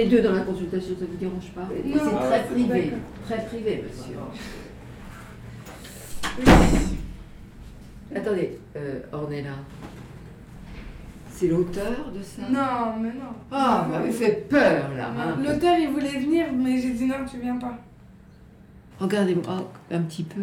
est 0.00 0.06
deux 0.06 0.22
dans 0.22 0.32
la 0.32 0.42
consultation, 0.42 0.94
ça 0.98 1.04
vous 1.10 1.16
dérange 1.16 1.50
pas. 1.54 1.68
C'est 1.70 2.00
Ah, 2.00 2.26
très 2.28 2.44
privé, 2.44 2.92
très 3.26 3.44
privé, 3.46 3.84
monsieur. 3.86 4.16
Attendez, 8.14 8.58
euh, 8.76 9.00
Ornella, 9.12 9.50
c'est 11.30 11.46
l'auteur 11.48 12.10
de 12.12 12.22
ça? 12.22 12.42
Non, 12.50 13.00
mais 13.00 13.10
non. 13.12 13.32
Ah, 13.50 13.84
vous 13.86 13.92
m'avez 13.92 14.10
fait 14.10 14.46
peur 14.48 14.90
là. 14.96 15.10
hein. 15.16 15.36
L'auteur, 15.42 15.76
il 15.78 15.88
voulait 15.90 16.18
venir, 16.18 16.46
mais 16.52 16.78
j'ai 16.80 16.90
dit 16.92 17.06
non, 17.06 17.24
tu 17.30 17.38
viens 17.38 17.56
pas. 17.56 17.78
Regardez-moi 18.98 19.70
un 19.90 20.00
petit 20.02 20.24
peu. 20.24 20.42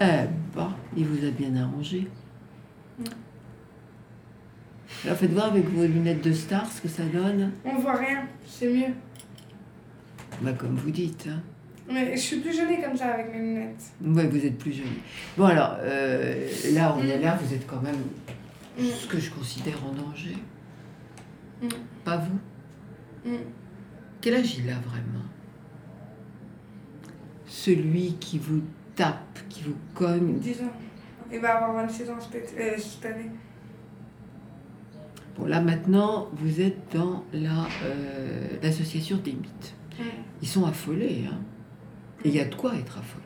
Eh 0.00 0.26
ben, 0.54 0.72
il 0.96 1.06
vous 1.06 1.26
a 1.26 1.30
bien 1.30 1.54
arrangé. 1.56 2.08
Alors 5.04 5.16
faites 5.16 5.30
voir 5.32 5.46
avec 5.46 5.64
vos 5.68 5.84
lunettes 5.84 6.22
de 6.22 6.32
star 6.32 6.66
ce 6.70 6.80
que 6.80 6.88
ça 6.88 7.04
donne. 7.04 7.52
On 7.64 7.76
voit 7.76 7.94
rien, 7.96 8.24
c'est 8.46 8.68
mieux. 8.72 8.92
Bah, 10.42 10.52
comme 10.52 10.74
vous 10.76 10.90
dites. 10.90 11.26
Hein. 11.30 11.40
Mais 11.90 12.16
je 12.16 12.20
suis 12.20 12.40
plus 12.40 12.54
jolie 12.54 12.80
comme 12.82 12.96
ça 12.96 13.06
avec 13.14 13.32
mes 13.32 13.38
lunettes. 13.38 13.82
Ouais, 14.04 14.26
vous 14.26 14.44
êtes 14.44 14.58
plus 14.58 14.72
jolie. 14.72 15.00
Bon 15.36 15.46
alors, 15.46 15.76
euh, 15.80 16.48
là, 16.74 16.94
on 16.98 17.02
est 17.06 17.18
Mm. 17.18 17.22
là, 17.22 17.38
vous 17.42 17.54
êtes 17.54 17.66
quand 17.66 17.80
même 17.80 17.96
Mm. 18.78 18.84
ce 18.84 19.06
que 19.06 19.18
je 19.18 19.30
considère 19.30 19.78
en 19.86 19.92
danger. 19.92 20.36
Mm. 21.62 21.68
Pas 22.04 22.16
vous. 22.18 22.38
Quel 24.20 24.34
âge 24.34 24.58
il 24.58 24.68
a 24.68 24.74
vraiment? 24.74 25.24
Celui 27.46 28.14
qui 28.16 28.38
vous 28.38 28.62
tape, 28.94 29.38
qui 29.48 29.62
vous 29.62 29.76
cogne? 29.94 30.38
10 30.38 30.60
ans. 30.62 30.72
Il 31.32 31.40
va 31.40 31.56
avoir 31.56 31.72
26 31.86 32.10
ans 32.10 32.18
cette 32.20 32.54
euh, 32.58 32.74
cette 32.78 33.04
année. 33.06 33.30
Bon, 35.38 35.46
là 35.46 35.60
maintenant, 35.60 36.28
vous 36.32 36.60
êtes 36.60 36.92
dans 36.94 37.24
la, 37.32 37.66
euh, 37.84 38.48
l'association 38.62 39.16
des 39.18 39.32
mythes. 39.32 39.74
Ils 40.42 40.48
sont 40.48 40.64
affolés, 40.64 41.24
hein. 41.30 41.38
Et 42.24 42.28
il 42.28 42.34
y 42.34 42.40
a 42.40 42.44
de 42.44 42.54
quoi 42.54 42.74
être 42.74 42.98
affolé. 42.98 43.24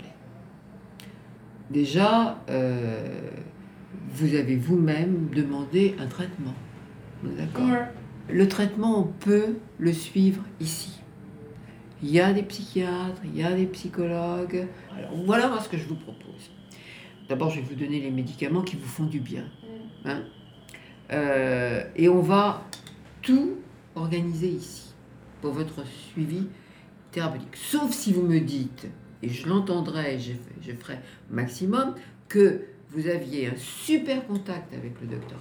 Déjà, 1.70 2.42
euh, 2.50 3.30
vous 4.10 4.34
avez 4.34 4.56
vous-même 4.56 5.28
demandé 5.34 5.94
un 5.98 6.06
traitement. 6.06 6.55
D'accord 7.24 7.66
Ouais. 7.66 7.88
Le 8.30 8.48
traitement, 8.48 9.00
on 9.00 9.05
peut 9.05 9.56
le 9.78 9.92
suivre 9.92 10.42
ici. 10.60 11.00
Il 12.02 12.10
y 12.10 12.20
a 12.20 12.33
des 12.33 12.42
psychiatres, 12.42 13.20
il 13.24 13.36
y 13.36 13.42
a 13.42 13.52
des 13.52 13.66
psychologues. 13.66 14.66
Alors 14.96 15.12
voilà 15.24 15.48
moi 15.48 15.60
ce 15.60 15.68
que 15.68 15.77
je 15.78 15.86
vous 15.86 15.94
propose. 15.94 16.50
D'abord, 17.28 17.50
je 17.50 17.60
vais 17.60 17.66
vous 17.66 17.74
donner 17.74 18.00
les 18.00 18.10
médicaments 18.10 18.62
qui 18.62 18.77
vous 18.77 18.88
font 18.88 19.05
du 19.05 19.20
bien. 19.20 19.44
hein. 20.05 20.22
Euh, 21.12 21.84
et 21.96 22.08
on 22.08 22.20
va 22.20 22.62
tout 23.20 23.58
organiser 23.94 24.48
ici 24.48 24.94
pour 25.41 25.52
votre 25.52 25.86
suivi 25.86 26.46
thérapeutique. 27.10 27.56
Sauf 27.56 27.92
si 27.92 28.12
vous 28.12 28.22
me 28.22 28.41
dites, 28.41 28.86
et 29.22 29.28
je 29.28 29.48
l'entendrai, 29.48 30.18
je, 30.18 30.33
je 30.66 30.72
ferai 30.72 30.98
maximum, 31.30 31.94
que 32.28 32.62
vous 32.94 33.08
aviez 33.08 33.48
un 33.48 33.56
super 33.56 34.26
contact 34.26 34.72
avec 34.74 34.92
le 35.00 35.06
docteur 35.06 35.38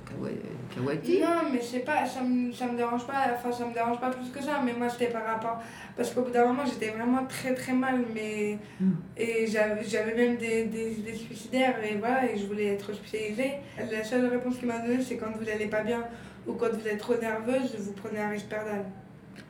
Kawati. 0.73 1.19
Non, 1.19 1.51
mais 1.51 1.59
c'est 1.61 1.79
pas, 1.79 2.05
ça 2.05 2.21
me, 2.21 2.51
ça 2.53 2.65
me 2.67 2.77
dérange 2.77 3.05
pas, 3.05 3.25
enfin 3.35 3.51
ça 3.51 3.65
me 3.65 3.73
dérange 3.73 3.99
pas 3.99 4.09
plus 4.09 4.29
que 4.29 4.41
ça, 4.41 4.61
mais 4.65 4.73
moi 4.73 4.87
c'était 4.89 5.07
par 5.11 5.25
rapport, 5.25 5.59
parce 5.97 6.11
qu'au 6.13 6.21
bout 6.21 6.31
d'un 6.31 6.45
moment 6.45 6.63
j'étais 6.65 6.89
vraiment 6.91 7.25
très 7.25 7.53
très 7.53 7.73
mal, 7.73 8.03
mais, 8.13 8.57
Mm. 8.79 8.91
et 9.17 9.45
j'avais 9.47 10.15
même 10.15 10.37
des, 10.37 10.65
des 10.65 10.99
idées 10.99 11.13
suicidaires, 11.13 11.75
et 11.83 11.95
voilà, 11.97 12.31
et 12.31 12.37
je 12.37 12.45
voulais 12.45 12.67
être 12.67 12.89
hospitalisée. 12.91 13.53
La 13.91 14.03
seule 14.03 14.25
réponse 14.27 14.57
qu'il 14.57 14.67
m'a 14.67 14.79
donnée, 14.79 15.01
c'est 15.03 15.17
quand 15.17 15.31
vous 15.37 15.49
allez 15.49 15.67
pas 15.67 15.81
bien, 15.83 16.03
ou 16.47 16.53
quand 16.53 16.69
vous 16.71 16.87
êtes 16.87 16.99
trop 16.99 17.15
nerveuse, 17.17 17.75
vous 17.79 17.91
prenez 17.93 18.19
un 18.19 18.29
risperdal. 18.29 18.85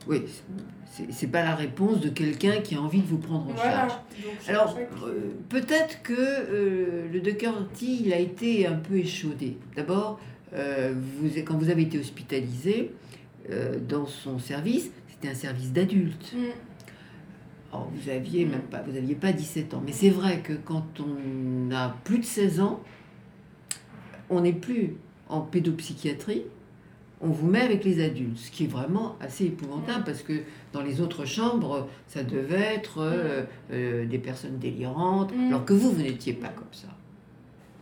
Oui, 0.08 0.22
c'est 1.10 1.28
pas 1.28 1.42
la 1.44 1.54
réponse 1.54 2.00
de 2.00 2.08
quelqu'un 2.08 2.60
qui 2.60 2.74
a 2.74 2.80
envie 2.80 3.00
de 3.00 3.06
vous 3.06 3.18
prendre 3.18 3.48
en 3.48 3.52
Voilà. 3.54 3.88
charge. 3.88 3.92
Donc, 3.92 4.48
Alors, 4.48 4.76
euh, 5.06 5.32
peut-être 5.48 6.02
que 6.02 6.12
euh, 6.12 7.08
le 7.12 7.20
docteur 7.20 7.54
T, 7.68 7.86
il 7.86 8.12
a 8.12 8.18
été 8.18 8.66
un 8.66 8.74
peu 8.74 8.96
échaudé. 8.96 9.56
D'abord, 9.76 10.20
euh, 10.54 10.92
vous, 10.96 11.28
quand 11.46 11.56
vous 11.56 11.70
avez 11.70 11.82
été 11.82 11.98
hospitalisé 11.98 12.90
dans 13.88 14.06
son 14.06 14.38
service, 14.38 14.90
c'était 15.08 15.28
un 15.28 15.34
service 15.34 15.72
d'adultes. 15.72 16.32
Mm. 16.36 16.44
Alors, 17.72 17.90
vous 17.94 18.10
aviez 18.10 18.44
même 18.44 18.60
pas, 18.62 18.82
vous 18.82 18.96
aviez 18.96 19.14
pas 19.14 19.32
17 19.32 19.74
ans. 19.74 19.82
Mais 19.84 19.92
c'est 19.92 20.10
vrai 20.10 20.40
que 20.40 20.52
quand 20.52 21.00
on 21.00 21.72
a 21.74 21.96
plus 22.04 22.18
de 22.18 22.24
16 22.24 22.60
ans, 22.60 22.80
on 24.30 24.42
n'est 24.42 24.52
plus 24.52 24.94
en 25.28 25.40
pédopsychiatrie, 25.40 26.42
on 27.22 27.28
vous 27.28 27.46
met 27.46 27.60
avec 27.60 27.84
les 27.84 28.02
adultes, 28.04 28.36
ce 28.38 28.50
qui 28.50 28.64
est 28.64 28.68
vraiment 28.68 29.16
assez 29.20 29.44
épouvantable 29.46 30.04
parce 30.04 30.22
que 30.22 30.42
dans 30.72 30.82
les 30.82 31.00
autres 31.00 31.24
chambres, 31.24 31.88
ça 32.08 32.22
devait 32.24 32.74
être 32.74 32.98
euh, 32.98 33.42
euh, 33.72 34.04
des 34.06 34.18
personnes 34.18 34.58
délirantes, 34.58 35.32
Mm. 35.34 35.48
alors 35.48 35.64
que 35.64 35.72
vous, 35.72 35.90
vous 35.92 36.02
n'étiez 36.02 36.32
pas 36.32 36.48
comme 36.48 36.72
ça. 36.72 36.88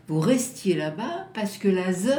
Vous 0.08 0.20
restiez 0.20 0.74
là-bas 0.74 1.28
parce 1.34 1.56
que 1.56 1.68
la 1.68 1.92
ZE 1.92 2.10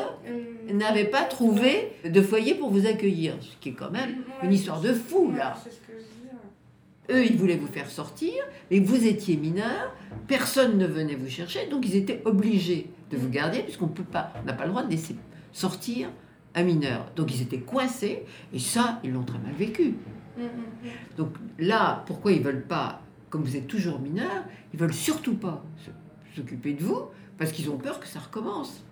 Mm. 0.70 0.78
n'avait 0.78 1.06
pas 1.06 1.24
trouvé 1.24 1.92
de 2.09 2.22
foyer 2.22 2.56
pour 2.56 2.70
vous 2.72 2.86
accueillir, 2.88 3.36
ce 3.42 3.56
qui 3.59 3.70
est 3.70 3.74
quand 3.74 3.92
même 3.92 4.09
Ouais, 4.09 4.48
une 4.48 4.53
histoire 4.53 4.82
de 4.82 4.94
fou, 4.94 5.32
là. 5.36 5.56
C'est 5.64 5.72
ce 5.72 5.76
que 5.80 5.94
je 5.94 6.00
dis. 6.03 7.14
ouais. 7.14 7.20
Eux, 7.20 7.26
ils 7.26 7.38
voulaient 7.38 7.58
vous 7.58 7.68
faire 7.68 7.90
sortir, 7.90 8.34
mais 8.72 8.80
vous 8.80 9.06
étiez 9.06 9.36
mineur, 9.38 9.94
personne 10.28 10.78
ne 10.78 10.88
venait 10.88 11.16
vous 11.16 11.30
chercher, 11.30 11.68
donc 11.70 11.86
ils 11.88 11.96
étaient 11.98 12.22
obligés 12.26 12.88
de 13.12 13.18
vous 13.18 13.30
garder, 13.30 13.59
puisqu'on 13.59 13.88
peut 13.90 14.03
pas, 14.03 14.32
on 14.42 14.46
n'a 14.46 14.53
pas 14.53 14.64
le 14.64 14.70
droit 14.72 14.84
de 14.84 14.90
laisser 14.92 15.16
sortir 15.52 16.09
un 16.56 16.64
mineur. 16.64 17.12
Donc 17.16 17.34
ils 17.34 17.42
étaient 17.42 17.60
coincés, 17.60 18.24
et 18.54 18.60
ça, 18.60 19.00
ils 19.04 19.12
l'ont 19.12 19.24
très 19.24 19.40
mal 19.40 19.54
vécu. 19.54 19.96
Mm, 20.38 20.42
mm, 20.42 20.46
mm. 20.46 20.90
Donc 21.18 21.36
là, 21.60 22.04
pourquoi 22.06 22.32
ils 22.32 22.42
veulent 22.42 22.66
pas, 22.66 23.02
comme 23.30 23.44
vous 23.44 23.56
êtes 23.56 23.68
toujours 23.68 24.00
mineur, 24.00 24.46
ils 24.74 24.80
veulent 24.80 24.94
surtout 24.94 25.36
pas 25.36 25.64
s'occuper 26.36 26.74
de 26.74 26.84
vous, 26.84 27.02
parce 27.38 27.52
qu'ils 27.52 27.70
ont 27.70 27.78
peur 27.78 28.00
que 28.00 28.08
ça 28.08 28.20
recommence. 28.20 28.84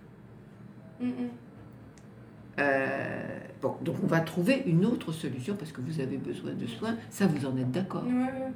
Mm, 1.00 1.06
mm. 1.06 1.12
Euh, 2.58 3.38
bon, 3.62 3.76
donc 3.82 3.96
on 4.02 4.06
va 4.06 4.20
trouver 4.20 4.62
une 4.66 4.84
autre 4.84 5.12
solution, 5.12 5.54
parce 5.56 5.72
que 5.72 5.80
vous 5.80 6.00
avez 6.00 6.18
besoin 6.18 6.52
de 6.52 6.66
soins, 6.66 6.96
ça 7.08 7.26
vous 7.26 7.46
en 7.46 7.56
êtes 7.56 7.70
d'accord? 7.70 8.04
Ouais, 8.04 8.52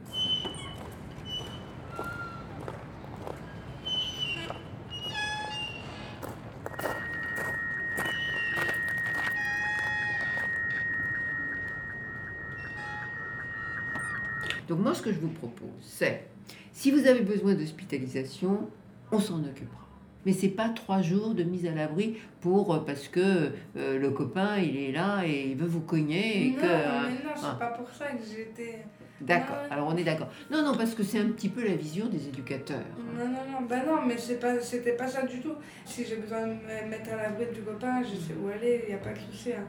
Donc 14.69 14.81
moi, 14.81 14.95
ce 14.95 15.03
que 15.03 15.13
je 15.13 15.19
vous 15.21 15.29
propose, 15.29 15.69
c'est, 15.83 16.27
si 16.73 16.91
vous 16.91 17.07
avez 17.07 17.21
besoin 17.21 17.55
d'hospitalisation, 17.55 18.69
on 19.13 19.19
s'en 19.19 19.43
occupera. 19.45 19.81
Mais 20.27 20.33
c'est 20.33 20.49
pas 20.49 20.71
trois 20.71 21.03
jours 21.03 21.35
de 21.35 21.43
mise 21.43 21.67
à 21.67 21.73
l'abri 21.73 22.17
pour 22.41 22.75
euh, 22.75 22.79
parce 22.79 23.09
que 23.09 23.51
euh, 23.77 23.99
le 23.99 24.11
copain 24.11 24.57
il 24.57 24.75
est 24.79 24.91
là 24.91 25.23
et 25.27 25.51
il 25.51 25.57
veut 25.57 25.67
vous 25.67 25.83
cogner 25.83 26.47
et 26.47 26.51
non, 26.53 26.57
que 26.57 26.65
euh, 26.65 27.03
mais 27.09 27.25
non, 27.25 27.31
c'est 27.37 27.43
ah. 27.45 27.57
pas 27.59 27.67
pour 27.67 27.91
ça 27.91 28.07
que 28.07 28.23
j'étais. 28.25 28.87
d'accord. 29.21 29.57
Alors 29.71 29.89
on 29.93 29.97
est 29.99 30.03
d'accord. 30.03 30.29
Non 30.51 30.63
non 30.65 30.75
parce 30.79 30.95
que 30.95 31.03
c'est 31.03 31.19
un 31.19 31.27
petit 31.27 31.51
peu 31.51 31.63
la 31.63 31.75
vision 31.77 32.07
des 32.07 32.27
éducateurs. 32.27 32.81
Non, 33.19 33.27
non, 33.27 33.33
non, 33.53 33.67
bah 33.69 33.85
non, 33.87 34.01
mais 34.07 34.17
c'est 34.17 34.41
pas, 34.41 34.59
c'était 34.61 34.97
pas 34.97 35.07
ça 35.09 35.27
du 35.27 35.41
tout. 35.41 35.57
Si 35.85 36.07
j'ai 36.07 36.17
besoin 36.17 36.47
de 36.47 36.55
me 36.55 36.89
mettre 36.89 37.13
à 37.13 37.17
l'abri 37.17 37.45
du 37.55 37.61
copain, 37.61 38.03
je 38.03 38.17
sais 38.17 38.35
où 38.43 38.49
aller, 38.49 38.85
il 38.85 38.89
n'y 38.89 38.95
a 38.95 39.03
pas 39.05 39.13
de 39.13 39.19
souci. 39.31 39.53
hein. 39.53 39.67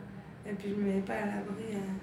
Et 0.50 0.54
puis 0.54 0.70
je 0.70 0.76
me 0.76 0.84
mets 0.94 1.02
pas 1.02 1.16
à 1.16 1.26
l'abri. 1.26 1.66
hein. 1.76 1.96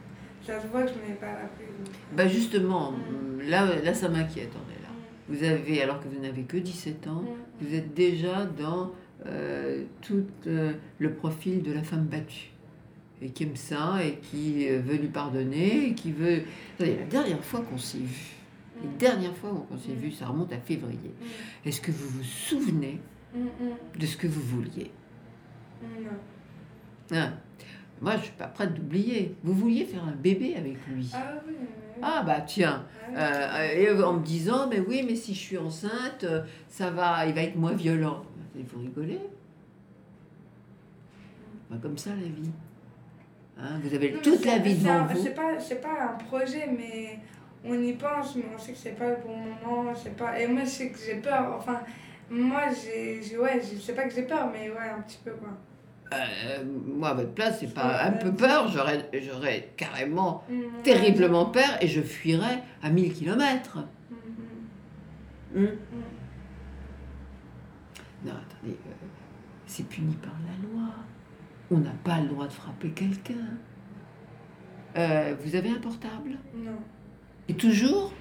Ça 0.46 0.60
se 0.60 0.66
voit 0.66 0.82
que 0.82 0.88
je 0.88 0.94
mets 1.08 1.14
pas 1.16 1.26
l'abri. 1.26 1.64
donc. 1.78 1.94
Bah 2.16 2.26
justement, 2.28 2.92
Mm. 2.92 3.48
là 3.48 3.80
là 3.82 3.94
ça 3.94 4.08
m'inquiète 4.08 4.50
on 4.54 4.70
est 4.70 4.82
là. 4.82 4.88
Vous 5.28 5.44
avez 5.44 5.82
alors 5.82 6.00
que 6.00 6.08
vous 6.08 6.20
n'avez 6.20 6.42
que 6.42 6.56
17 6.56 7.06
ans, 7.08 7.22
Mm. 7.22 7.26
vous 7.64 7.74
êtes 7.74 7.94
déjà 7.94 8.44
dans 8.46 8.92
euh, 9.26 9.84
tout 10.00 10.24
euh, 10.48 10.72
le 10.98 11.12
profil 11.14 11.62
de 11.62 11.72
la 11.72 11.82
femme 11.84 12.06
battue. 12.06 12.50
Et 13.20 13.30
qui 13.30 13.44
aime 13.44 13.54
ça, 13.54 14.04
et 14.04 14.16
qui 14.16 14.68
euh, 14.68 14.80
veut 14.80 14.96
lui 14.96 15.06
pardonner, 15.06 15.86
et 15.90 15.94
qui 15.94 16.10
veut... 16.10 16.42
Attendez, 16.74 16.96
la 16.96 17.04
dernière 17.06 17.44
fois 17.44 17.60
qu'on 17.60 17.78
s'est 17.78 17.98
vu, 17.98 18.32
les 18.82 18.88
Mm. 18.88 18.96
dernières 18.98 19.36
fois 19.36 19.50
qu'on 19.68 19.78
s'est 19.78 19.92
Mm. 19.92 20.00
vu, 20.00 20.10
ça 20.10 20.26
remonte 20.26 20.52
à 20.52 20.58
février. 20.58 21.12
Mm. 21.20 21.68
Est-ce 21.68 21.80
que 21.80 21.92
vous 21.92 22.08
vous 22.08 22.24
souvenez 22.24 22.98
Mm, 23.32 23.38
mm, 23.44 23.98
de 24.00 24.06
ce 24.06 24.16
que 24.16 24.26
vous 24.26 24.40
vouliez? 24.42 24.90
Mm, 25.82 26.02
non. 26.04 27.16
Hein? 27.20 27.32
Moi, 28.02 28.16
je 28.16 28.22
suis 28.24 28.32
pas 28.32 28.48
prête 28.48 28.74
d'oublier. 28.74 29.34
Vous 29.44 29.54
vouliez 29.54 29.84
faire 29.84 30.02
un 30.04 30.10
bébé 30.12 30.56
avec 30.56 30.76
lui. 30.88 31.08
Ah 31.14 31.34
oui, 31.46 31.54
oui. 31.58 31.66
Ah 32.02 32.22
bah 32.26 32.40
tiens, 32.40 32.84
Ah, 33.14 33.60
Euh, 33.60 33.72
et 33.98 34.02
en 34.02 34.14
me 34.14 34.24
disant, 34.24 34.66
mais 34.68 34.80
oui, 34.80 35.04
mais 35.06 35.14
si 35.14 35.34
je 35.34 35.38
suis 35.38 35.56
enceinte, 35.58 36.24
euh, 36.24 36.42
ça 36.68 36.90
va, 36.90 37.24
il 37.26 37.34
va 37.34 37.42
être 37.42 37.54
moins 37.56 37.74
violent. 37.74 38.22
Et 38.58 38.62
vous 38.64 38.80
rigolez 38.80 39.20
Bah, 41.70 41.76
Comme 41.80 41.96
ça 41.96 42.10
la 42.10 42.16
vie. 42.26 42.50
Hein, 43.58 43.78
vous 43.82 43.94
avez 43.94 44.12
Non, 44.12 44.18
toute 44.20 44.44
la 44.44 44.58
vie 44.58 44.74
devant 44.74 44.92
un- 44.94 45.06
vous. 45.06 45.22
C'est 45.22 45.34
pas, 45.34 45.60
c'est 45.60 45.80
pas 45.80 46.02
un 46.14 46.24
projet, 46.24 46.66
mais 46.76 47.20
on 47.64 47.74
y 47.80 47.92
pense, 47.92 48.34
mais 48.34 48.44
on 48.52 48.58
sait 48.58 48.72
que 48.72 48.78
c'est 48.78 48.98
pas 48.98 49.10
le 49.10 49.16
bon 49.24 49.36
moment. 49.36 49.92
C'est 49.94 50.16
pas... 50.16 50.40
Et 50.40 50.48
moi, 50.48 50.64
je 50.64 50.68
sais 50.70 50.90
que 50.90 50.98
j'ai 50.98 51.16
peur. 51.20 51.54
Enfin, 51.58 51.80
moi, 52.28 52.62
j'ai, 52.82 53.22
j'ai- 53.22 53.38
ouais, 53.38 53.60
je 53.62 53.78
sais 53.78 53.94
pas 53.94 54.04
que 54.08 54.14
j'ai 54.14 54.22
peur, 54.24 54.50
mais 54.52 54.70
ouais, 54.70 54.88
un 54.98 55.02
petit 55.02 55.18
peu 55.24 55.30
quoi. 55.32 55.50
Euh, 56.12 56.64
moi, 56.86 57.10
à 57.10 57.14
votre 57.14 57.32
place, 57.32 57.58
c'est 57.60 57.72
pas 57.72 58.04
un 58.04 58.12
peu 58.12 58.32
peur, 58.32 58.68
j'aurais, 58.68 59.08
j'aurais 59.26 59.72
carrément 59.76 60.44
Mm, 60.48 60.82
terriblement 60.82 61.46
peur 61.46 61.70
et 61.80 61.88
je 61.88 62.00
fuirais 62.00 62.62
à 62.82 62.90
1000 62.90 63.12
km. 63.14 63.78
Mm, 65.54 65.60
mm. 65.60 65.66
Non, 68.24 68.32
attendez, 68.32 68.76
euh, 68.86 69.06
c'est 69.66 69.86
puni 69.88 70.14
par 70.16 70.32
la 70.46 70.68
loi. 70.68 70.88
On 71.70 71.78
n'a 71.78 71.90
pas 72.04 72.20
le 72.20 72.28
droit 72.28 72.46
de 72.46 72.52
frapper 72.52 72.90
quelqu'un. 72.90 73.34
Euh, 74.96 75.34
vous 75.42 75.56
avez 75.56 75.70
un 75.70 75.80
portable? 75.80 76.38
Non, 76.54 76.76
Et 77.48 77.54
toujours? 77.54 78.12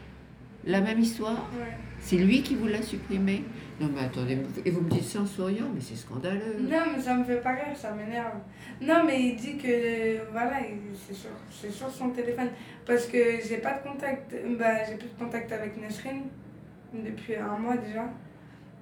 La 0.65 0.81
même 0.81 0.99
histoire 0.99 1.49
ouais. 1.59 1.73
C'est 1.99 2.17
lui 2.17 2.41
qui 2.41 2.55
vous 2.55 2.67
l'a 2.67 2.81
supprimé 2.81 3.43
Non 3.79 3.89
mais 3.93 4.01
attendez, 4.01 4.37
et 4.65 4.71
vous 4.71 4.81
me 4.81 4.89
dites 4.89 5.03
ça 5.03 5.21
en 5.21 5.25
souriant, 5.25 5.67
mais 5.73 5.81
c'est 5.81 5.95
scandaleux. 5.95 6.57
Non, 6.59 6.79
mais 6.95 7.01
ça 7.01 7.15
me 7.15 7.23
fait 7.23 7.41
pas 7.41 7.51
rire, 7.51 7.75
ça 7.75 7.91
m'énerve. 7.91 8.33
Non, 8.81 9.03
mais 9.05 9.21
il 9.21 9.35
dit 9.35 9.57
que 9.57 10.31
voilà, 10.31 10.61
il- 10.61 10.95
c'est 11.07 11.13
sur, 11.13 11.29
c'est 11.51 11.71
sur 11.71 11.89
son 11.89 12.09
téléphone. 12.09 12.49
Parce 12.85 13.05
que 13.05 13.17
j'ai 13.47 13.57
pas 13.57 13.73
de 13.79 13.87
contact, 13.87 14.33
bah, 14.59 14.83
j'ai 14.87 14.95
plus 14.95 15.09
de 15.09 15.23
contact 15.23 15.51
avec 15.51 15.79
Nesrine 15.79 16.23
depuis 16.93 17.35
un 17.35 17.57
mois 17.57 17.77
déjà. 17.77 18.05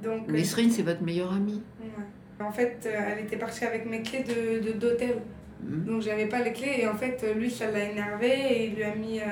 Donc, 0.02 0.30
euh, 0.30 0.32
Nesrine, 0.32 0.72
c'est 0.72 0.84
votre 0.84 1.04
meilleure 1.04 1.34
amie. 1.34 1.62
ouais. 1.82 2.46
En 2.46 2.52
fait, 2.54 2.78
euh, 2.86 3.00
elle 3.12 3.26
était 3.26 3.36
partie 3.38 3.66
avec 3.66 3.86
mes 3.86 4.02
clés 4.02 4.24
de, 4.24 4.66
de- 4.66 4.78
d'hôtel. 4.80 5.18
Hmm. 5.62 5.84
Donc 5.84 6.02
j'avais 6.04 6.28
pas 6.28 6.40
les 6.42 6.54
clés 6.54 6.78
et 6.80 6.88
en 6.88 6.96
fait 6.96 7.22
lui 7.36 7.52
ça 7.52 7.70
l'a 7.70 7.84
énervé 7.90 8.30
et 8.30 8.68
il 8.68 8.76
lui 8.76 8.84
a 8.84 8.96
mis 8.96 9.20
euh, 9.20 9.24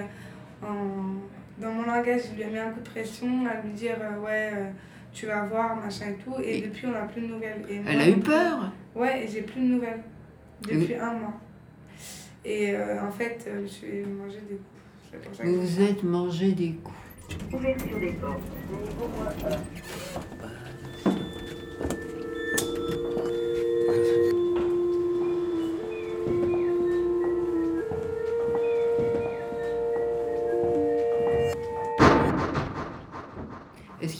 en... 0.62 1.16
dans 1.60 1.72
mon 1.72 1.84
langage 1.86 2.22
il 2.32 2.38
lui 2.38 2.44
a 2.44 2.48
mis 2.48 2.58
un 2.60 2.70
coup 2.72 2.80
de 2.82 2.90
pression 2.90 3.46
à 3.48 3.62
lui 3.66 3.74
dire 3.74 3.96
euh, 4.02 4.20
ouais 4.20 4.52
euh, 4.56 4.70
tu 5.14 5.26
vas 5.26 5.46
voir 5.46 5.76
machin 5.76 6.08
et 6.10 6.24
tout 6.24 6.36
et, 6.42 6.58
Et- 6.60 6.62
depuis 6.62 6.86
on 6.88 6.92
n'a 6.92 7.02
plus 7.06 7.22
de 7.22 7.28
nouvelles. 7.28 7.64
Et 7.70 7.76
Elle 7.88 7.96
moi, 7.98 8.04
a 8.06 8.10
eu 8.10 8.18
peur? 8.20 8.72
Ouais 8.96 9.24
et 9.24 9.28
j'ai 9.28 9.42
plus 9.42 9.62
de 9.62 9.68
nouvelles 9.68 10.04
depuis 10.62 10.96
un 10.96 11.14
mois. 11.14 11.34
Et 12.46 12.76
euh, 12.76 13.02
en 13.04 13.12
fait 13.12 13.44
euh, 13.48 13.62
je 13.64 13.68
suis 13.68 14.04
mangé 14.04 14.40
des 14.50 14.56
coups. 14.56 14.82
C'est 15.12 15.22
pour 15.22 15.36
ça 15.36 15.44
que 15.44 15.48
Vous 15.50 15.62
vous 15.62 15.82
êtes 15.82 16.04
mangé 16.04 16.52
des 16.54 16.72
coups. 16.74 16.96
Ouverture 17.54 18.00
des 18.00 18.12
portes, 18.12 18.40
niveau 18.72 19.08
moins 19.18 19.52
1. 19.52 19.58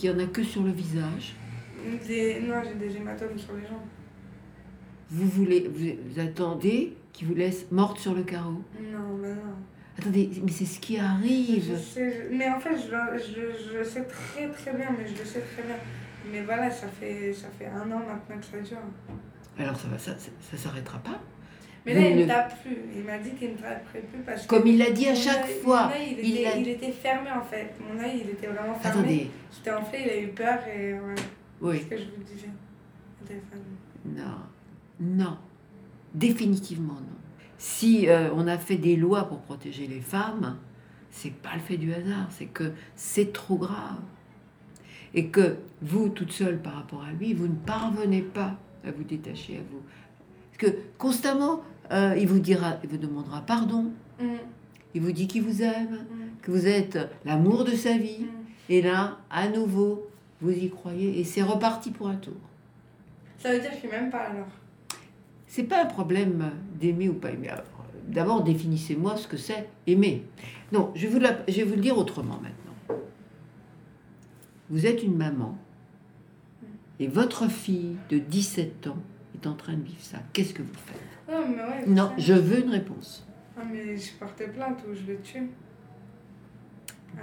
Qu'il 0.08 0.20
y 0.20 0.24
en 0.24 0.28
a 0.28 0.32
que 0.32 0.44
sur 0.44 0.64
le 0.64 0.72
visage 0.72 1.36
Des- 2.08 2.40
Non 2.42 2.56
j'ai 2.64 2.76
des 2.76 2.96
hématomes 2.98 3.38
sur 3.38 3.54
les 3.56 3.64
jambes. 3.64 3.80
Vous 5.10 5.28
voulez, 5.28 5.68
vous, 5.74 5.92
vous 6.14 6.20
attendez 6.20 6.96
qu'il 7.14 7.28
vous 7.28 7.36
laisse 7.36 7.70
morte 7.72 8.00
sur 8.00 8.14
le 8.14 8.24
carreau? 8.24 8.62
Non 8.82 9.18
mais 9.22 9.30
non. 9.30 9.56
Attendez, 10.00 10.30
mais 10.44 10.52
c'est 10.52 10.66
ce 10.66 10.80
qui 10.80 10.98
Je 10.98 11.02
arrive. 11.02 11.78
sais, 11.78 12.30
je- 12.30 12.36
mais 12.36 12.48
en 12.50 12.60
fait, 12.60 12.76
je, 12.78 12.92
le- 12.92 13.18
je, 13.18 13.72
je 13.72 13.78
le 13.80 13.84
sais 13.84 14.04
très 14.04 14.48
très 14.50 14.74
bien, 14.74 14.90
mais 14.98 15.08
je 15.08 15.18
le 15.18 15.26
sais 15.26 15.40
très 15.42 15.64
bien. 15.64 15.76
Mais 16.32 16.44
voilà, 16.44 16.70
ça 16.70 16.88
fait, 16.88 17.34
ça 17.34 17.48
fait 17.58 17.66
un 17.68 17.82
an 17.92 18.00
maintenant 18.00 18.38
que 18.40 18.46
ça 18.46 18.60
dure. 18.60 18.78
Alors 19.58 19.76
ça 19.76 19.88
va, 19.88 19.98
ça, 19.98 20.12
ça, 20.20 20.30
ça 20.52 20.58
s'arrêtera 20.58 21.00
pas. 21.00 21.20
Mais 21.88 21.94
là, 22.02 22.10
il 22.10 22.18
ne- 22.18 22.26
tape 22.28 22.62
plus. 22.62 22.78
Il 22.96 23.04
m'a 23.04 23.18
dit 23.18 23.32
qu'il 23.32 23.52
ne 23.52 23.56
taperait 23.58 24.02
plus 24.02 24.20
parce 24.26 24.44
que. 24.46 24.48
Comme 24.56 24.68
il 24.68 24.78
l'a 24.78 24.92
dit 24.92 25.08
à 25.08 25.16
chaque 25.16 25.48
fois. 25.64 25.88
Mon 25.88 25.94
œil, 25.96 26.18
il, 26.22 26.28
il 26.30 26.38
était, 26.38 26.62
il 26.62 26.68
était 26.68 26.92
fermé 26.92 27.30
en 27.32 27.42
fait. 27.44 27.74
Mon 27.80 28.00
œil, 28.04 28.22
il 28.24 28.30
était 28.30 28.48
vraiment 28.48 28.76
fermé. 28.76 29.00
Attendez, 29.00 29.32
J'étais 29.56 29.72
enflé, 29.72 30.00
il 30.06 30.10
a 30.10 30.20
eu 30.22 30.28
peur 30.28 30.60
et 30.68 30.96
oui, 31.62 31.78
C'est 31.78 31.84
ce 31.84 31.90
que 31.90 31.98
je 31.98 32.04
vous 32.18 32.24
disais. 32.24 32.50
au 33.24 33.26
téléphone. 33.26 33.64
non, 34.06 34.38
non, 35.26 35.38
définitivement 36.14 36.94
non. 36.94 37.18
Si 37.58 38.08
euh, 38.08 38.30
on 38.36 38.48
a 38.48 38.58
fait 38.58 38.76
des 38.76 38.96
lois 38.96 39.28
pour 39.28 39.40
protéger 39.40 39.88
les 39.88 40.02
femmes, 40.02 40.58
c'est 41.10 41.34
pas 41.34 41.56
le 41.56 41.62
fait 41.62 41.78
du 41.78 41.92
hasard, 41.94 42.28
c'est 42.30 42.46
que 42.46 42.72
c'est 42.96 43.34
trop 43.34 43.56
grave. 43.58 43.98
Et 45.16 45.28
que 45.30 45.58
vous, 45.82 46.10
toute 46.10 46.32
seule 46.32 46.60
par 46.62 46.76
rapport 46.76 47.04
à 47.04 47.12
lui, 47.12 47.34
vous 47.34 47.48
ne 47.48 47.56
parvenez 47.56 48.22
pas 48.22 48.56
à 48.86 48.92
vous 48.92 49.04
détacher 49.04 49.58
à 49.58 49.62
vous. 49.72 49.82
Parce 50.52 50.72
que 50.72 50.78
constamment, 51.00 51.64
euh, 51.92 52.16
il 52.18 52.28
vous 52.28 52.40
dira, 52.40 52.78
il 52.84 52.90
vous 52.90 52.98
demandera 52.98 53.42
pardon, 53.42 53.92
Mm, 54.20 54.26
il 54.96 55.02
vous 55.02 55.12
dit 55.12 55.28
qu'il 55.28 55.44
vous 55.44 55.62
aime, 55.62 55.92
mm, 55.92 56.42
que 56.42 56.50
vous 56.52 56.66
êtes 56.68 56.98
l'amour 57.24 57.64
de 57.66 57.72
sa 57.72 57.98
vie. 57.98 58.22
mm. 58.22 58.28
Et 58.70 58.82
là, 58.82 59.18
à 59.30 59.48
nouveau, 59.48 60.08
vous 60.42 60.52
y 60.52 60.70
croyez 60.70 61.20
et 61.20 61.24
c'est 61.24 61.42
reparti 61.44 61.92
pour 61.92 62.08
un 62.10 62.16
tour. 62.16 62.34
Ça 63.38 63.54
veut 63.54 63.60
dire 63.60 63.72
qu'il 63.80 63.90
m'aime 63.90 64.10
pas 64.10 64.24
alors. 64.32 64.48
C'est 65.46 65.64
pas 65.64 65.84
un 65.84 65.86
problème 65.86 66.52
d'aimer 66.80 67.08
ou 67.10 67.14
pas 67.14 67.30
aimer. 67.32 67.50
D'abord, 68.08 68.44
définissez-moi 68.44 69.16
ce 69.18 69.28
que 69.28 69.38
c'est 69.38 69.70
aimer. 69.86 70.24
Non, 70.72 70.92
je 70.96 71.08
vais, 71.08 71.14
vous 71.14 71.20
la- 71.20 71.38
je 71.48 71.54
vais 71.58 71.64
vous 71.64 71.76
le 71.76 71.82
dire 71.82 71.98
autrement 71.98 72.40
maintenant. 72.42 72.98
Vous 74.70 74.86
êtes 74.86 75.04
une 75.04 75.16
maman 75.16 75.58
et 77.00 77.08
votre 77.08 77.48
fille 77.50 77.96
de 78.10 78.18
17 78.18 78.88
ans 78.88 78.98
est 79.42 79.48
en 79.48 79.54
train 79.56 79.74
de 79.74 79.84
vivre 79.84 80.02
ça. 80.02 80.18
Qu'est-ce 80.34 80.54
que 80.54 80.62
vous 80.62 80.74
faites? 80.74 81.02
Non, 81.34 81.46
mais 81.48 81.62
ouais. 81.64 81.86
Non, 81.88 82.12
je 82.18 82.34
veux 82.34 82.60
une 82.64 82.72
réponse. 82.72 83.28
Ah, 83.58 83.64
mais 83.72 83.98
je 83.98 84.14
portais 84.14 84.48
plainte 84.48 84.80
ou 84.90 84.94
je 84.94 85.12
le 85.12 85.20
tue. 85.22 85.48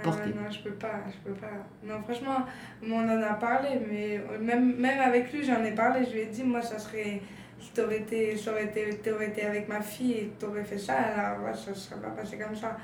Ah 0.03 0.07
non, 0.07 0.51
je 0.51 0.59
peux 0.61 0.75
pas, 0.75 1.03
je 1.07 1.29
peux 1.29 1.35
pas. 1.37 1.47
Non, 1.83 2.01
franchement, 2.03 2.45
on 2.83 2.99
en 3.07 3.21
a 3.21 3.33
parlé, 3.35 3.69
mais 3.89 4.19
même, 4.41 4.75
même 4.75 4.99
avec 4.99 5.31
lui, 5.31 5.43
j'en 5.43 5.63
ai 5.63 5.71
parlé. 5.73 6.03
Je 6.05 6.11
lui 6.11 6.19
ai 6.21 6.25
dit, 6.25 6.43
moi, 6.43 6.61
ça 6.61 6.77
serait. 6.79 7.21
Si 7.59 7.71
t'aurais 7.71 7.99
été, 7.99 8.35
ça 8.35 8.51
aurait 8.51 8.65
été, 8.65 8.89
t'aurais 8.97 9.29
été 9.29 9.43
avec 9.43 9.69
ma 9.69 9.79
fille 9.81 10.11
et 10.11 10.31
t'aurais 10.37 10.65
fait 10.65 10.77
ça, 10.77 10.95
alors 10.95 11.45
ouais, 11.45 11.53
ça 11.53 11.73
serait 11.73 12.01
pas 12.01 12.09
passé 12.09 12.37
comme 12.37 12.55
ça. 12.55 12.77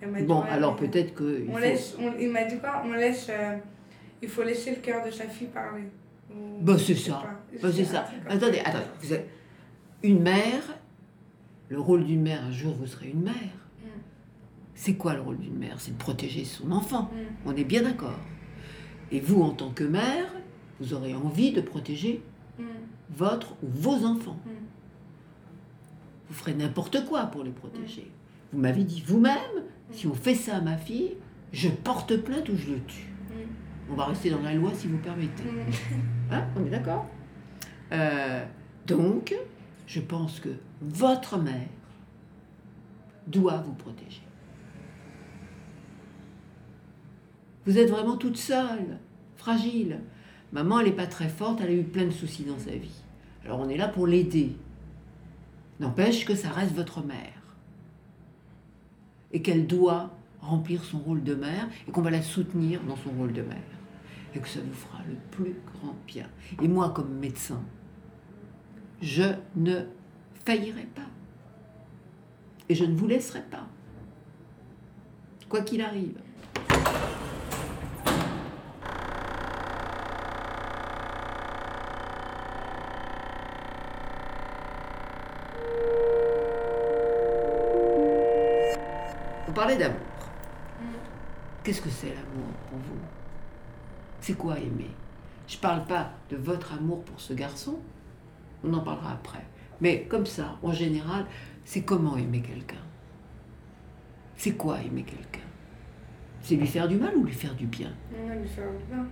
Dit, 0.00 0.22
Bon, 0.24 0.42
ouais, 0.42 0.48
alors 0.50 0.76
peut-être 0.76 1.14
que. 1.14 1.40
il 1.44 1.50
On 1.50 1.54
faut- 1.54 1.58
laisse, 1.58 1.96
on- 1.98 2.14
il 2.18 2.30
m'a 2.30 2.44
dit 2.44 2.58
quoi? 2.58 2.82
On 2.84 2.92
laisse. 2.92 3.26
euh, 3.28 3.56
il 4.22 4.28
faut 4.28 4.44
laisser 4.44 4.70
le 4.70 4.76
cœur 4.76 5.04
de 5.04 5.10
sa 5.10 5.24
fille 5.24 5.48
parler. 5.48 5.82
Bah, 6.60 6.76
c'est 6.78 6.94
ça. 6.94 7.22
Bah, 7.62 7.68
c'est 7.72 7.84
ça. 7.84 8.08
comme 8.26 8.36
Attendez, 8.36 8.60
attendez. 8.60 8.84
Vous 9.00 9.12
êtes 9.12 9.28
une 10.02 10.20
mère. 10.22 10.62
Le 11.68 11.80
rôle 11.80 12.04
d'une 12.04 12.22
mère, 12.22 12.44
un 12.44 12.52
jour, 12.52 12.74
vous 12.74 12.86
serez 12.86 13.10
une 13.10 13.22
mère. 13.22 13.34
Mm. 13.34 13.86
C'est 14.74 14.94
quoi 14.94 15.14
le 15.14 15.22
rôle 15.22 15.38
d'une 15.38 15.56
mère? 15.56 15.76
C'est 15.78 15.92
de 15.92 15.98
protéger 15.98 16.44
son 16.44 16.70
enfant. 16.70 17.04
Mm. 17.12 17.16
On 17.46 17.56
est 17.56 17.64
bien 17.64 17.82
d'accord. 17.82 18.18
Et 19.10 19.20
vous, 19.20 19.42
en 19.42 19.50
tant 19.50 19.70
que 19.70 19.84
mère, 19.84 20.26
vous 20.80 20.92
aurez 20.94 21.14
envie 21.14 21.52
de 21.52 21.60
protéger 21.60 22.22
Mm. 22.58 22.64
votre 23.16 23.52
ou 23.62 23.68
vos 23.68 24.04
enfants. 24.04 24.36
Vous 26.28 26.34
ferez 26.34 26.54
n'importe 26.54 27.04
quoi 27.06 27.26
pour 27.26 27.44
les 27.44 27.50
protéger. 27.50 28.10
Vous 28.52 28.58
m'avez 28.58 28.84
dit 28.84 29.02
vous-même, 29.06 29.64
si 29.90 30.06
on 30.06 30.14
fait 30.14 30.34
ça 30.34 30.56
à 30.56 30.60
ma 30.60 30.76
fille, 30.76 31.14
je 31.52 31.68
porte 31.68 32.16
plainte 32.18 32.48
ou 32.50 32.56
je 32.56 32.72
le 32.72 32.80
tue. 32.84 33.08
On 33.90 33.94
va 33.94 34.06
rester 34.06 34.30
dans 34.30 34.40
la 34.42 34.54
loi 34.54 34.70
si 34.74 34.86
vous 34.86 34.98
permettez. 34.98 35.42
Hein 36.32 36.46
on 36.56 36.64
est 36.64 36.70
d'accord? 36.70 37.06
Euh, 37.92 38.44
Donc, 38.86 39.34
je 39.86 40.00
pense 40.00 40.40
que 40.40 40.48
votre 40.80 41.38
mère 41.38 41.68
doit 43.26 43.58
vous 43.58 43.74
protéger. 43.74 44.22
Vous 47.66 47.78
êtes 47.78 47.90
vraiment 47.90 48.16
toute 48.16 48.36
seule, 48.36 48.98
fragile. 49.36 50.00
Maman, 50.52 50.80
elle 50.80 50.86
n'est 50.86 50.92
pas 50.92 51.06
très 51.06 51.28
forte, 51.28 51.60
elle 51.62 51.70
a 51.70 51.74
eu 51.74 51.84
plein 51.84 52.06
de 52.06 52.10
soucis 52.10 52.44
dans 52.44 52.58
sa 52.58 52.72
vie. 52.72 53.02
Alors 53.44 53.60
on 53.60 53.68
est 53.68 53.76
là 53.76 53.88
pour 53.88 54.06
l'aider. 54.06 54.56
N'empêche 55.80 56.24
que 56.24 56.34
ça 56.34 56.50
reste 56.50 56.74
votre 56.74 57.02
mère. 57.04 57.32
Et 59.32 59.42
qu'elle 59.42 59.66
doit 59.66 60.10
remplir 60.40 60.84
son 60.84 60.98
rôle 60.98 61.22
de 61.22 61.34
mère 61.34 61.68
et 61.86 61.92
qu'on 61.92 62.02
va 62.02 62.10
la 62.10 62.22
soutenir 62.22 62.80
dans 62.82 62.96
son 62.96 63.10
rôle 63.10 63.32
de 63.32 63.42
mère. 63.42 63.58
Et 64.34 64.38
que 64.38 64.48
ça 64.48 64.60
vous 64.60 64.72
fera 64.72 65.02
le 65.08 65.16
plus 65.30 65.54
grand 65.74 65.94
bien. 66.06 66.26
Et 66.62 66.68
moi, 66.68 66.90
comme 66.90 67.12
médecin, 67.18 67.62
je 69.02 69.34
ne 69.56 69.82
faillirai 70.44 70.84
pas. 70.94 71.02
Et 72.68 72.74
je 72.74 72.84
ne 72.84 72.96
vous 72.96 73.06
laisserai 73.06 73.42
pas. 73.42 73.66
Quoi 75.48 75.60
qu'il 75.62 75.82
arrive. 75.82 76.18
Vous 89.46 89.52
parlez 89.52 89.76
d'amour. 89.76 89.98
Mm. 90.80 90.84
Qu'est-ce 91.62 91.82
que 91.82 91.90
c'est 91.90 92.14
l'amour 92.14 92.48
pour 92.70 92.78
vous? 92.78 93.21
C'est 94.22 94.34
quoi 94.34 94.56
aimer 94.56 94.90
Je 95.48 95.58
parle 95.58 95.84
pas 95.84 96.12
de 96.30 96.36
votre 96.36 96.72
amour 96.74 97.02
pour 97.02 97.20
ce 97.20 97.34
garçon, 97.34 97.76
on 98.62 98.72
en 98.72 98.80
parlera 98.80 99.14
après. 99.14 99.44
Mais 99.80 100.04
comme 100.04 100.26
ça, 100.26 100.58
en 100.62 100.72
général, 100.72 101.26
c'est 101.64 101.82
comment 101.82 102.16
aimer 102.16 102.40
quelqu'un? 102.40 102.76
C'est 104.36 104.52
quoi 104.52 104.80
aimer 104.80 105.02
quelqu'un? 105.02 105.40
C'est 106.40 106.54
lui 106.54 106.68
faire 106.68 106.86
du 106.86 106.96
mal 106.96 107.16
ou 107.16 107.24
lui 107.24 107.32
faire 107.32 107.56
du 107.56 107.66
bien? 107.66 107.92
Lui 108.12 108.46
faire 108.46 108.70
du 108.70 108.84
bien. 108.84 109.06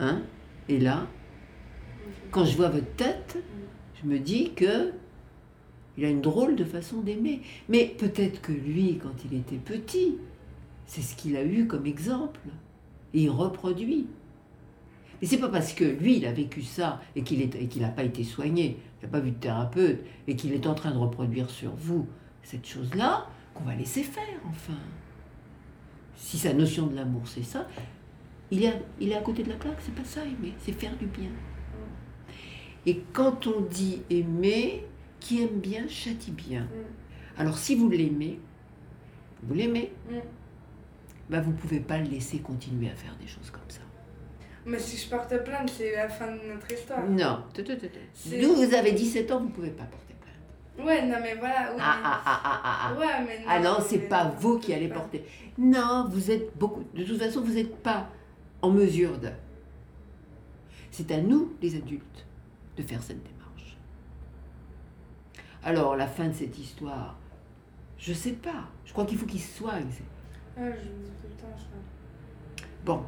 Hein? 0.00 0.22
Et 0.68 0.80
là, 0.80 1.06
Quand 2.32 2.44
je 2.44 2.56
vois 2.56 2.68
votre 2.68 2.94
tête, 2.96 3.38
je 4.02 4.08
me 4.08 4.18
dis 4.18 4.52
que 4.54 4.92
il 5.96 6.04
a 6.04 6.10
une 6.10 6.20
drôle 6.20 6.56
de 6.56 6.64
façon 6.64 7.00
d'aimer. 7.00 7.42
Mais 7.68 7.94
peut-être 7.98 8.42
que 8.42 8.52
lui, 8.52 8.98
quand 9.02 9.24
il 9.24 9.38
était 9.38 9.56
petit, 9.56 10.18
c'est 10.86 11.02
ce 11.02 11.16
qu'il 11.16 11.36
a 11.36 11.44
eu 11.44 11.66
comme 11.66 11.86
exemple. 11.86 12.40
Et 13.14 13.22
il 13.22 13.30
reproduit. 13.30 14.06
Mais 15.20 15.26
c'est 15.26 15.38
pas 15.38 15.48
parce 15.48 15.72
que 15.72 15.84
lui, 15.84 16.18
il 16.18 16.26
a 16.26 16.32
vécu 16.32 16.62
ça 16.62 17.00
et 17.14 17.22
qu'il 17.22 17.48
qu'il 17.68 17.82
n'a 17.82 17.88
pas 17.88 18.04
été 18.04 18.24
soigné, 18.24 18.78
il 19.00 19.06
n'a 19.06 19.10
pas 19.10 19.20
vu 19.20 19.30
de 19.30 19.36
thérapeute, 19.36 20.00
et 20.26 20.36
qu'il 20.36 20.52
est 20.52 20.66
en 20.66 20.74
train 20.74 20.90
de 20.90 20.98
reproduire 20.98 21.48
sur 21.48 21.74
vous 21.74 22.06
cette 22.42 22.66
chose-là, 22.66 23.26
qu'on 23.54 23.64
va 23.64 23.74
laisser 23.74 24.02
faire, 24.02 24.40
enfin. 24.48 24.78
Si 26.16 26.38
sa 26.38 26.52
notion 26.52 26.86
de 26.86 26.96
l'amour, 26.96 27.22
c'est 27.26 27.42
ça, 27.42 27.66
il 28.50 28.62
est, 28.64 28.68
à, 28.68 28.74
il 29.00 29.10
est 29.10 29.16
à 29.16 29.20
côté 29.20 29.42
de 29.42 29.48
la 29.48 29.56
plaque, 29.56 29.78
c'est 29.80 29.94
pas 29.94 30.04
ça 30.04 30.22
aimer, 30.24 30.54
c'est 30.58 30.72
faire 30.72 30.96
du 30.96 31.06
bien. 31.06 31.30
Et 32.86 33.02
quand 33.12 33.46
on 33.46 33.62
dit 33.62 34.02
aimer, 34.10 34.84
qui 35.18 35.42
aime 35.42 35.58
bien 35.58 35.88
châtie 35.88 36.30
bien. 36.30 36.68
Alors 37.36 37.58
si 37.58 37.74
vous 37.74 37.88
l'aimez, 37.88 38.38
vous 39.42 39.54
l'aimez, 39.54 39.92
Mm. 40.08 40.14
Bah, 41.30 41.40
vous 41.40 41.52
pouvez 41.52 41.80
pas 41.80 41.98
le 41.98 42.04
laisser 42.04 42.38
continuer 42.38 42.88
à 42.90 42.94
faire 42.94 43.16
des 43.20 43.26
choses 43.26 43.50
comme 43.50 43.68
ça. 43.68 43.80
Mais 44.64 44.78
si 44.78 44.96
je 44.96 45.08
porte 45.08 45.44
plainte, 45.44 45.70
c'est 45.70 45.94
la 45.94 46.08
fin 46.08 46.26
de 46.26 46.40
notre 46.52 46.70
histoire. 46.72 47.04
Non. 47.06 47.44
Nous, 48.42 48.54
vous 48.54 48.74
avez 48.74 48.92
17 48.92 49.30
ans, 49.30 49.40
vous 49.40 49.48
pouvez 49.50 49.70
pas 49.70 49.84
porter 49.84 50.14
plainte. 50.20 50.86
Ouais, 50.86 51.06
non, 51.06 51.16
mais 51.22 51.34
voilà. 51.36 51.70
oui, 51.72 51.78
Ah, 51.80 51.96
mais- 51.98 52.02
ah, 52.04 52.22
ah, 52.24 52.40
ah, 52.44 52.60
ah, 52.64 52.78
ah. 52.94 52.98
Ouais, 52.98 53.24
mais 53.26 53.38
non. 53.38 53.44
Ah 53.48 53.60
non, 53.60 53.76
c'est 53.86 54.08
pas 54.08 54.24
non, 54.24 54.34
vous 54.38 54.58
qui 54.58 54.72
allez 54.74 54.88
pas. 54.88 54.96
porter. 54.96 55.24
Non, 55.58 56.06
vous 56.10 56.30
êtes 56.32 56.56
beaucoup. 56.58 56.84
De 56.94 57.04
toute 57.04 57.18
façon, 57.18 57.42
vous 57.42 57.52
n'êtes 57.54 57.76
pas 57.76 58.08
en 58.60 58.70
mesure 58.70 59.18
de. 59.18 59.30
C'est 60.90 61.10
à 61.12 61.20
nous, 61.20 61.54
les 61.62 61.76
adultes, 61.76 62.26
de 62.76 62.82
faire 62.82 63.02
cette 63.02 63.22
démarche. 63.22 63.76
Alors, 65.62 65.96
la 65.96 66.06
fin 66.06 66.26
de 66.28 66.32
cette 66.34 66.58
histoire, 66.58 67.16
je 67.98 68.12
sais 68.12 68.32
pas. 68.32 68.68
Je 68.84 68.92
crois 68.92 69.04
qu'il 69.04 69.18
faut 69.18 69.26
qu'il 69.26 69.40
se 69.40 69.58
soigne. 69.58 69.86
c'est- 69.90 70.02
Ah, 70.58 70.62
je 70.70 70.88
vous 70.88 71.02
dis 71.04 71.10
tout 71.20 71.28
le 71.28 71.36
temps. 71.36 71.46
Bon, 72.84 73.02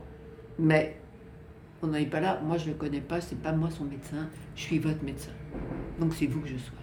mais 0.59 1.01
on 1.83 1.87
n'en 1.87 1.95
est 1.95 2.05
pas 2.05 2.21
là. 2.21 2.39
Moi, 2.45 2.59
je 2.59 2.69
le 2.69 2.75
connais 2.75 3.01
pas. 3.01 3.23
C'est 3.23 3.41
pas 3.41 3.53
moi 3.53 3.71
son 3.71 3.85
médecin. 3.85 4.29
Je 4.55 4.61
suis 4.61 4.79
votre 4.79 5.03
médecin. 5.03 5.31
Donc, 5.99 6.13
c'est 6.15 6.27
vous 6.27 6.41
que 6.41 6.49
je 6.49 6.59
soigne. 6.59 6.79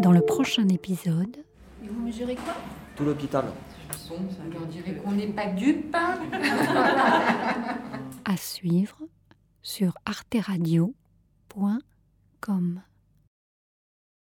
Dans 0.00 0.12
le 0.12 0.20
prochain 0.22 0.68
épisode, 0.68 1.36
Et 1.82 1.88
vous 1.88 2.00
mesurez 2.06 2.36
quoi? 2.36 2.54
Tout 2.96 3.04
l'hôpital. 3.04 3.46
Vous 4.08 4.50
leur 4.52 4.66
direz 4.66 4.94
qu'on 4.96 5.12
n'est 5.12 5.28
pas 5.28 5.46
dupes. 5.46 5.96
à 8.24 8.36
suivre 8.36 8.98
sur 9.62 9.94
arteradio.com. 10.04 12.82